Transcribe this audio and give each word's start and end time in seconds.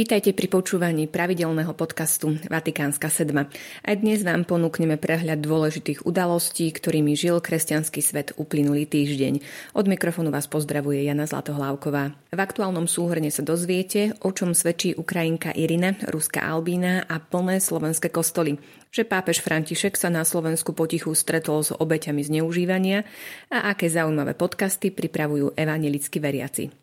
Vítajte 0.00 0.32
pri 0.32 0.48
počúvaní 0.48 1.12
pravidelného 1.12 1.76
podcastu 1.76 2.40
Vatikánska 2.48 3.12
sedma. 3.12 3.52
Aj 3.84 3.92
dnes 3.92 4.24
vám 4.24 4.48
ponúkneme 4.48 4.96
prehľad 4.96 5.44
dôležitých 5.44 6.08
udalostí, 6.08 6.72
ktorými 6.72 7.12
žil 7.12 7.36
kresťanský 7.36 8.00
svet 8.00 8.32
uplynulý 8.40 8.88
týždeň. 8.88 9.44
Od 9.76 9.84
mikrofónu 9.84 10.32
vás 10.32 10.48
pozdravuje 10.48 11.04
Jana 11.04 11.28
Zlatohlávková. 11.28 12.16
V 12.32 12.40
aktuálnom 12.40 12.88
súhrne 12.88 13.28
sa 13.28 13.44
dozviete, 13.44 14.16
o 14.24 14.32
čom 14.32 14.56
svedčí 14.56 14.96
Ukrajinka 14.96 15.52
Irina, 15.52 15.92
Ruská 16.08 16.48
Albína 16.48 17.04
a 17.04 17.20
plné 17.20 17.60
slovenské 17.60 18.08
kostoly 18.08 18.56
že 18.90 19.06
pápež 19.06 19.38
František 19.38 19.94
sa 19.94 20.10
na 20.10 20.26
Slovensku 20.26 20.74
potichu 20.74 21.14
stretol 21.14 21.62
s 21.62 21.70
obeťami 21.70 22.26
zneužívania 22.26 23.06
a 23.46 23.70
aké 23.70 23.86
zaujímavé 23.86 24.34
podcasty 24.34 24.90
pripravujú 24.90 25.54
evanelickí 25.54 26.18
veriaci. 26.18 26.79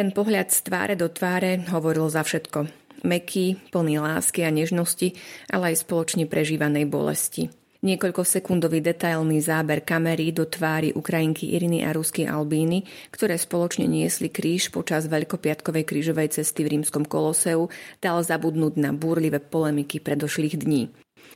Ten 0.00 0.16
pohľad 0.16 0.48
z 0.48 0.64
tváre 0.64 0.96
do 0.96 1.12
tváre 1.12 1.60
hovoril 1.68 2.08
za 2.08 2.24
všetko. 2.24 2.72
Meký, 3.04 3.60
plný 3.68 4.00
lásky 4.00 4.40
a 4.40 4.48
nežnosti, 4.48 5.12
ale 5.52 5.76
aj 5.76 5.84
spoločne 5.84 6.24
prežívanej 6.24 6.88
bolesti. 6.88 7.52
Niekoľko 7.84 8.24
sekundový 8.24 8.80
detailný 8.80 9.44
záber 9.44 9.84
kamery 9.84 10.32
do 10.32 10.48
tvári 10.48 10.96
Ukrajinky 10.96 11.52
Iriny 11.52 11.84
a 11.84 11.92
Rusky 11.92 12.24
Albíny, 12.24 12.88
ktoré 13.12 13.36
spoločne 13.36 13.84
niesli 13.84 14.32
kríž 14.32 14.72
počas 14.72 15.04
Veľkopiatkovej 15.04 15.84
krížovej 15.84 16.32
cesty 16.32 16.64
v 16.64 16.80
rímskom 16.80 17.04
koloseu, 17.04 17.68
dal 18.00 18.24
zabudnúť 18.24 18.80
na 18.80 18.96
búrlivé 18.96 19.36
polemiky 19.36 20.00
predošlých 20.00 20.64
dní. 20.64 20.88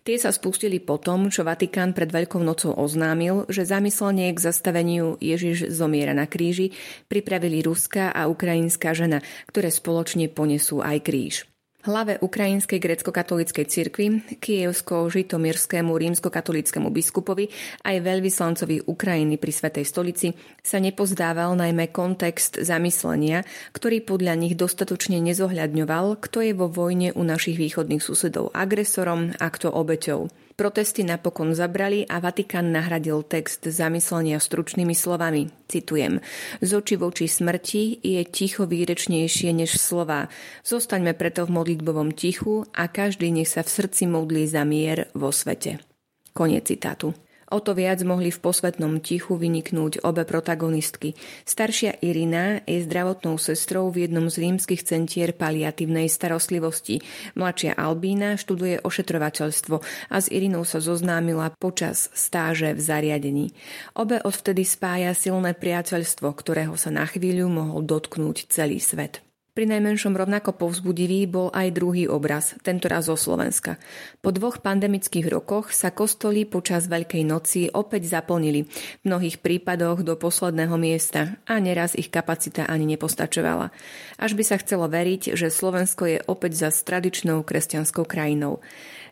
Tie 0.04 0.20
sa 0.20 0.28
spustili 0.28 0.84
po 0.84 1.00
tom, 1.00 1.32
čo 1.32 1.48
Vatikán 1.48 1.96
pred 1.96 2.12
Veľkou 2.12 2.42
nocou 2.44 2.76
oznámil, 2.76 3.48
že 3.48 3.64
zamyslenie 3.64 4.28
k 4.36 4.44
zastaveniu 4.44 5.16
Ježiš 5.16 5.72
zomiera 5.72 6.12
na 6.12 6.28
kríži 6.28 6.76
pripravili 7.08 7.64
ruská 7.64 8.12
a 8.12 8.28
ukrajinská 8.28 8.92
žena, 8.92 9.24
ktoré 9.48 9.72
spoločne 9.72 10.28
ponesú 10.28 10.84
aj 10.84 10.98
kríž. 11.00 11.53
Hlave 11.84 12.16
Ukrajinskej 12.24 12.80
grecko-katolíckej 12.80 13.68
cirkvi, 13.68 14.24
kievsko-žitomirskému 14.40 15.92
rímsko-katolickému 15.92 16.88
biskupovi 16.88 17.52
aj 17.84 18.00
veľvyslancovi 18.00 18.88
Ukrajiny 18.88 19.36
pri 19.36 19.52
Svetej 19.52 19.84
stolici 19.84 20.32
sa 20.64 20.80
nepozdával 20.80 21.52
najmä 21.52 21.92
kontext 21.92 22.56
zamyslenia, 22.64 23.44
ktorý 23.76 24.00
podľa 24.00 24.32
nich 24.32 24.56
dostatočne 24.56 25.20
nezohľadňoval, 25.28 26.24
kto 26.24 26.40
je 26.40 26.52
vo 26.56 26.72
vojne 26.72 27.12
u 27.12 27.20
našich 27.20 27.60
východných 27.60 28.00
susedov 28.00 28.56
agresorom 28.56 29.36
a 29.36 29.46
kto 29.52 29.68
obeťou. 29.68 30.43
Protesty 30.54 31.02
napokon 31.02 31.50
zabrali 31.50 32.06
a 32.06 32.22
Vatikán 32.22 32.70
nahradil 32.70 33.26
text 33.26 33.66
zamyslenia 33.66 34.38
stručnými 34.38 34.94
slovami. 34.94 35.50
Citujem. 35.66 36.22
Z 36.62 36.70
oči 36.78 36.94
voči 36.94 37.26
smrti 37.26 37.98
je 37.98 38.22
ticho 38.22 38.62
výrečnejšie 38.62 39.50
než 39.50 39.74
slova. 39.74 40.30
Zostaňme 40.62 41.10
preto 41.18 41.42
v 41.42 41.58
modlitbovom 41.58 42.14
tichu 42.14 42.70
a 42.70 42.86
každý 42.86 43.34
nech 43.34 43.50
sa 43.50 43.66
v 43.66 43.74
srdci 43.74 44.06
modlí 44.06 44.46
za 44.46 44.62
mier 44.62 45.10
vo 45.18 45.34
svete. 45.34 45.82
Koniec 46.30 46.70
citátu. 46.70 47.18
O 47.54 47.62
to 47.62 47.70
viac 47.70 48.02
mohli 48.02 48.34
v 48.34 48.42
posvetnom 48.42 48.98
tichu 48.98 49.38
vyniknúť 49.38 50.02
obe 50.02 50.26
protagonistky. 50.26 51.14
Staršia 51.46 52.02
Irina 52.02 52.58
je 52.66 52.82
zdravotnou 52.82 53.38
sestrou 53.38 53.94
v 53.94 54.10
jednom 54.10 54.26
z 54.26 54.42
rímskych 54.42 54.82
centier 54.82 55.30
paliatívnej 55.30 56.10
starostlivosti. 56.10 56.98
Mladšia 57.38 57.78
Albína 57.78 58.34
študuje 58.34 58.82
ošetrovateľstvo 58.82 59.76
a 60.10 60.16
s 60.18 60.26
Irinou 60.34 60.66
sa 60.66 60.82
zoznámila 60.82 61.54
počas 61.54 62.10
stáže 62.10 62.74
v 62.74 62.80
zariadení. 62.82 63.46
Obe 63.94 64.18
odvtedy 64.18 64.66
spája 64.66 65.14
silné 65.14 65.54
priateľstvo, 65.54 66.26
ktorého 66.34 66.74
sa 66.74 66.90
na 66.90 67.06
chvíľu 67.06 67.46
mohol 67.46 67.86
dotknúť 67.86 68.50
celý 68.50 68.82
svet. 68.82 69.23
Pri 69.54 69.70
najmenšom 69.70 70.18
rovnako 70.18 70.58
povzbudivý 70.58 71.30
bol 71.30 71.46
aj 71.54 71.78
druhý 71.78 72.10
obraz, 72.10 72.58
tentoraz 72.66 73.06
zo 73.06 73.14
Slovenska. 73.14 73.78
Po 74.18 74.34
dvoch 74.34 74.58
pandemických 74.58 75.30
rokoch 75.30 75.70
sa 75.70 75.94
kostoly 75.94 76.42
počas 76.42 76.90
Veľkej 76.90 77.22
noci 77.22 77.70
opäť 77.70 78.10
zaplnili, 78.10 78.66
v 78.66 79.04
mnohých 79.06 79.38
prípadoch 79.38 80.02
do 80.02 80.18
posledného 80.18 80.74
miesta 80.74 81.38
a 81.46 81.62
neraz 81.62 81.94
ich 81.94 82.10
kapacita 82.10 82.66
ani 82.66 82.98
nepostačovala. 82.98 83.70
Až 84.18 84.34
by 84.34 84.42
sa 84.42 84.58
chcelo 84.58 84.90
veriť, 84.90 85.38
že 85.38 85.54
Slovensko 85.54 86.02
je 86.02 86.18
opäť 86.26 86.58
za 86.58 86.74
tradičnou 86.74 87.46
kresťanskou 87.46 88.10
krajinou. 88.10 88.58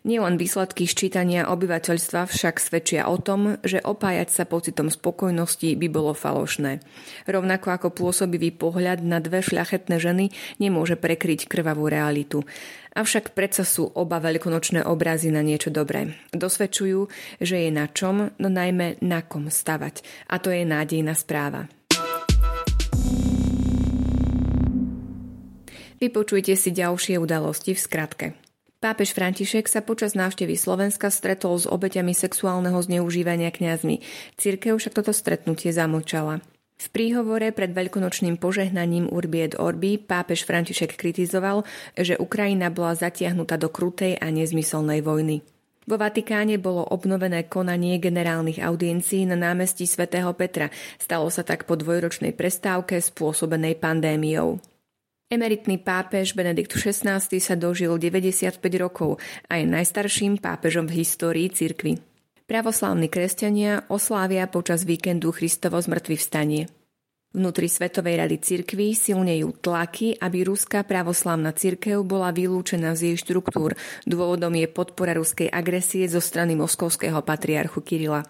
Nielen 0.03 0.35
výsledky 0.35 0.83
ščítania 0.83 1.47
obyvateľstva 1.47 2.27
však 2.27 2.59
svedčia 2.59 3.07
o 3.07 3.15
tom, 3.15 3.55
že 3.63 3.79
opájať 3.79 4.35
sa 4.35 4.43
pocitom 4.43 4.91
spokojnosti 4.91 5.79
by 5.79 5.87
bolo 5.87 6.11
falošné. 6.11 6.83
Rovnako 7.23 7.67
ako 7.71 7.87
pôsobivý 7.95 8.51
pohľad 8.51 8.99
na 8.99 9.23
dve 9.23 9.39
šľachetné 9.39 9.95
ženy 10.03 10.32
nemôže 10.57 10.99
prekryť 10.99 11.45
krvavú 11.49 11.89
realitu. 11.89 12.45
Avšak 12.93 13.33
predsa 13.33 13.65
sú 13.65 13.89
oba 13.97 14.21
veľkonočné 14.21 14.85
obrazy 14.85 15.33
na 15.33 15.41
niečo 15.41 15.73
dobré. 15.73 16.13
Dosvedčujú, 16.29 17.09
že 17.41 17.65
je 17.65 17.69
na 17.73 17.89
čom, 17.89 18.29
no 18.37 18.47
najmä 18.47 19.01
na 19.01 19.25
kom 19.25 19.49
stavať. 19.49 20.05
A 20.29 20.37
to 20.37 20.53
je 20.53 20.61
nádejná 20.61 21.17
správa. 21.17 21.65
Vypočujte 25.97 26.53
si 26.59 26.75
ďalšie 26.75 27.15
udalosti 27.15 27.71
v 27.71 27.79
skratke. 27.79 28.27
Pápež 28.83 29.15
František 29.15 29.71
sa 29.71 29.79
počas 29.79 30.11
návštevy 30.11 30.59
Slovenska 30.59 31.07
stretol 31.07 31.55
s 31.55 31.63
obeťami 31.63 32.11
sexuálneho 32.11 32.75
zneužívania 32.83 33.47
kňazmi. 33.47 34.03
Cirkev 34.35 34.75
však 34.75 34.99
toto 34.99 35.15
stretnutie 35.15 35.71
zamlčala. 35.71 36.43
V 36.83 36.91
príhovore 36.91 37.55
pred 37.55 37.71
veľkonočným 37.71 38.35
požehnaním 38.35 39.07
Urbi 39.07 39.47
et 39.47 39.55
Orbi 39.55 39.95
pápež 39.95 40.43
František 40.43 40.99
kritizoval, 40.99 41.63
že 41.95 42.19
Ukrajina 42.19 42.67
bola 42.67 42.91
zatiahnutá 42.91 43.55
do 43.55 43.71
krutej 43.71 44.19
a 44.19 44.27
nezmyselnej 44.27 44.99
vojny. 44.99 45.47
Vo 45.87 45.95
Vatikáne 45.95 46.59
bolo 46.59 46.83
obnovené 46.83 47.47
konanie 47.47 48.03
generálnych 48.03 48.59
audiencií 48.59 49.23
na 49.23 49.39
námestí 49.39 49.87
svätého 49.87 50.31
Petra. 50.35 50.67
Stalo 50.99 51.31
sa 51.31 51.47
tak 51.47 51.63
po 51.63 51.79
dvojročnej 51.79 52.35
prestávke 52.35 52.99
spôsobenej 52.99 53.79
pandémiou. 53.79 54.59
Emeritný 55.31 55.79
pápež 55.79 56.35
Benedikt 56.35 56.75
XVI 56.75 57.23
sa 57.23 57.55
dožil 57.55 57.95
95 57.95 58.59
rokov 58.75 59.23
a 59.47 59.55
je 59.55 59.65
najstarším 59.65 60.35
pápežom 60.43 60.91
v 60.91 60.99
histórii 60.99 61.47
cirkvy. 61.47 62.12
Pravoslávni 62.43 63.07
kresťania 63.07 63.87
oslávia 63.87 64.51
počas 64.51 64.83
víkendu 64.83 65.31
Christovo 65.31 65.79
zmrtvý 65.79 66.19
vstanie. 66.19 66.67
Vnútri 67.31 67.71
Svetovej 67.71 68.19
rady 68.19 68.35
cirkví 68.43 68.91
silnejú 68.91 69.55
tlaky, 69.63 70.19
aby 70.19 70.43
ruská 70.43 70.83
pravoslávna 70.83 71.55
cirkev 71.55 72.03
bola 72.03 72.35
vylúčená 72.35 72.99
z 72.99 73.15
jej 73.15 73.17
štruktúr. 73.17 73.79
Dôvodom 74.03 74.51
je 74.59 74.67
podpora 74.67 75.15
ruskej 75.15 75.47
agresie 75.47 76.03
zo 76.11 76.19
strany 76.19 76.59
moskovského 76.59 77.23
patriarchu 77.23 77.79
Kirila. 77.79 78.27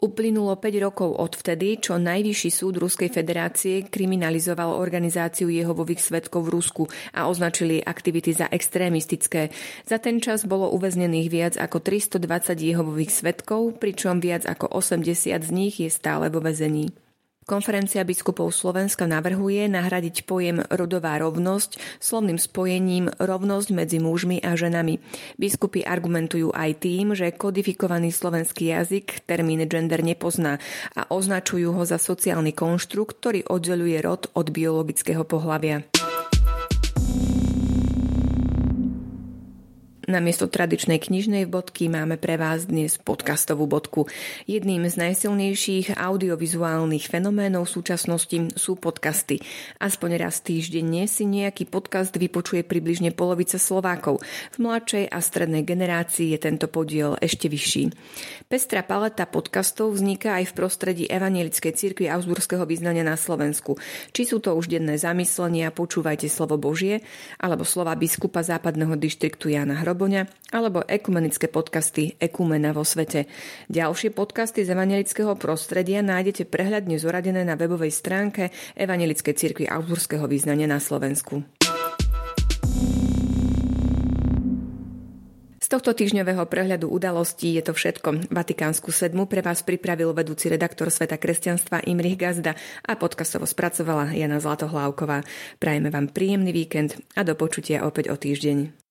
Uplynulo 0.00 0.56
5 0.56 0.80
rokov 0.80 1.12
od 1.12 1.36
vtedy, 1.36 1.76
čo 1.76 2.00
Najvyšší 2.00 2.48
súd 2.48 2.80
Ruskej 2.80 3.12
federácie 3.12 3.84
kriminalizoval 3.84 4.72
organizáciu 4.72 5.52
Jehovových 5.52 6.00
svetkov 6.00 6.48
v 6.48 6.56
Rusku 6.56 6.84
a 7.12 7.28
označili 7.28 7.84
aktivity 7.84 8.32
za 8.32 8.48
extrémistické. 8.48 9.52
Za 9.84 10.00
ten 10.00 10.24
čas 10.24 10.48
bolo 10.48 10.72
uväznených 10.72 11.28
viac 11.28 11.54
ako 11.60 11.84
320 11.84 12.16
Jehovových 12.56 13.12
svetkov, 13.12 13.76
pričom 13.76 14.24
viac 14.24 14.48
ako 14.48 14.72
80 14.72 15.36
z 15.36 15.50
nich 15.52 15.76
je 15.84 15.92
stále 15.92 16.32
vo 16.32 16.40
väzení. 16.40 16.99
Konferencia 17.50 18.06
biskupov 18.06 18.54
Slovenska 18.54 19.10
navrhuje 19.10 19.66
nahradiť 19.66 20.22
pojem 20.22 20.62
rodová 20.70 21.18
rovnosť 21.18 21.82
slovným 21.98 22.38
spojením 22.38 23.10
rovnosť 23.18 23.74
medzi 23.74 23.98
mužmi 23.98 24.38
a 24.38 24.54
ženami. 24.54 25.02
Biskupy 25.34 25.82
argumentujú 25.82 26.54
aj 26.54 26.78
tým, 26.78 27.10
že 27.18 27.34
kodifikovaný 27.34 28.14
slovenský 28.14 28.70
jazyk 28.70 29.26
termín 29.26 29.66
gender 29.66 29.98
nepozná 29.98 30.62
a 30.94 31.10
označujú 31.10 31.74
ho 31.74 31.82
za 31.82 31.98
sociálny 31.98 32.54
konštrukt, 32.54 33.18
ktorý 33.18 33.42
oddeluje 33.50 33.98
rod 33.98 34.30
od 34.38 34.46
biologického 34.54 35.26
pohlavia. 35.26 35.82
Namiesto 40.10 40.50
tradičnej 40.50 40.98
knižnej 40.98 41.46
bodky 41.46 41.86
máme 41.86 42.18
pre 42.18 42.34
vás 42.34 42.66
dnes 42.66 42.98
podcastovú 42.98 43.70
bodku. 43.70 44.10
Jedným 44.42 44.82
z 44.90 44.98
najsilnejších 44.98 45.94
audiovizuálnych 45.94 47.06
fenoménov 47.06 47.70
súčasnosti 47.70 48.50
sú 48.58 48.74
podcasty. 48.74 49.38
Aspoň 49.78 50.18
raz 50.18 50.42
týždenne 50.42 51.06
si 51.06 51.30
nejaký 51.30 51.70
podcast 51.70 52.10
vypočuje 52.10 52.66
približne 52.66 53.14
polovica 53.14 53.54
Slovákov. 53.54 54.18
V 54.50 54.58
mladšej 54.58 55.14
a 55.14 55.22
strednej 55.22 55.62
generácii 55.62 56.34
je 56.34 56.38
tento 56.42 56.66
podiel 56.66 57.14
ešte 57.22 57.46
vyšší. 57.46 57.94
Pestrá 58.50 58.82
paleta 58.82 59.30
podcastov 59.30 59.94
vzniká 59.94 60.42
aj 60.42 60.50
v 60.50 60.56
prostredí 60.58 61.04
Evangelickej 61.06 61.70
cirkvi 61.78 62.10
Augsburského 62.10 62.66
vyznania 62.66 63.06
na 63.06 63.14
Slovensku. 63.14 63.78
Či 64.10 64.26
sú 64.26 64.42
to 64.42 64.58
už 64.58 64.74
denné 64.74 64.98
zamyslenia, 64.98 65.70
počúvajte 65.70 66.26
slovo 66.26 66.58
Božie, 66.58 66.98
alebo 67.38 67.62
slova 67.62 67.94
biskupa 67.94 68.42
západného 68.42 68.98
dištriktu 68.98 69.54
Jana 69.54 69.78
Hrob 69.78 69.99
Ľuboňa 70.00 70.56
alebo 70.56 70.80
ekumenické 70.80 71.52
podcasty 71.52 72.16
Ekumena 72.16 72.72
vo 72.72 72.88
svete. 72.88 73.28
Ďalšie 73.68 74.16
podcasty 74.16 74.64
z 74.64 74.72
evangelického 74.72 75.36
prostredia 75.36 76.00
nájdete 76.00 76.48
prehľadne 76.48 76.96
zoradené 76.96 77.44
na 77.44 77.52
webovej 77.52 77.92
stránke 77.92 78.48
Evangelickej 78.80 79.36
cirkvi 79.36 79.68
autorského 79.68 80.24
význania 80.24 80.64
na 80.64 80.80
Slovensku. 80.80 81.44
tohto 85.70 85.92
týždňového 85.94 86.48
prehľadu 86.48 86.88
udalostí 86.90 87.54
je 87.54 87.62
to 87.62 87.76
všetko. 87.76 88.32
Vatikánsku 88.32 88.90
sedmu 88.90 89.28
pre 89.30 89.44
vás 89.44 89.62
pripravil 89.62 90.16
vedúci 90.16 90.50
redaktor 90.50 90.90
Sveta 90.90 91.20
kresťanstva 91.20 91.84
Imrich 91.86 92.16
Gazda 92.16 92.58
a 92.88 92.96
podcastovo 92.96 93.46
spracovala 93.46 94.16
Jana 94.16 94.40
Zlatohlávková. 94.40 95.22
Prajeme 95.62 95.92
vám 95.92 96.10
príjemný 96.10 96.50
víkend 96.50 96.98
a 97.14 97.22
do 97.22 97.38
počutia 97.38 97.86
opäť 97.86 98.10
o 98.10 98.18
týždeň. 98.18 98.89